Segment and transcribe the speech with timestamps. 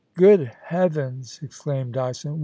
[0.09, 2.39] * Good heavens!' exclaimed Dyson.